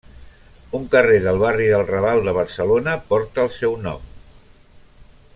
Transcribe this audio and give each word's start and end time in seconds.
Un 0.77 0.85
carrer 0.95 1.17
del 1.25 1.41
barri 1.43 1.67
del 1.73 1.85
Raval 1.89 2.23
de 2.29 2.33
Barcelona 2.37 2.95
porta 3.11 3.43
el 3.47 3.53
seu 3.59 3.77
nom. 3.85 4.09